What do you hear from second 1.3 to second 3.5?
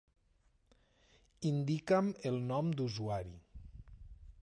Indica'm el nom d'usuari.